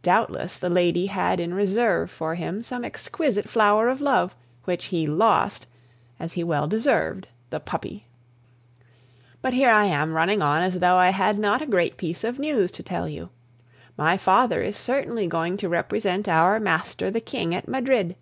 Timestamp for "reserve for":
1.52-2.36